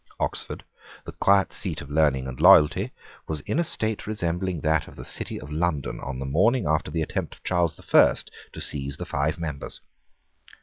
Oxford, 0.19 0.63
the 1.05 1.11
quiet 1.11 1.53
scat 1.53 1.79
of 1.79 1.91
learning 1.91 2.27
and 2.27 2.41
loyalty, 2.41 2.91
was 3.27 3.41
in 3.41 3.59
a 3.59 3.63
state 3.63 4.07
resembling 4.07 4.61
that 4.61 4.87
of 4.87 4.95
the 4.95 5.05
City 5.05 5.39
of 5.39 5.51
London 5.51 5.99
on 5.99 6.17
the 6.17 6.25
morning 6.25 6.65
after 6.65 6.89
the 6.89 7.03
attempt 7.03 7.35
of 7.35 7.43
Charles 7.43 7.75
the 7.75 7.83
First 7.83 8.31
to 8.53 8.59
seize 8.61 8.97
the 8.97 9.05
five 9.05 9.37
members. 9.37 9.79